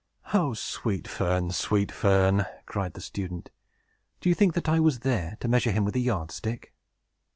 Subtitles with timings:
[0.33, 3.51] "O Sweet Fern, Sweet Fern!" cried the student.
[4.19, 6.73] "Do you think that I was there, to measure him with a yard stick?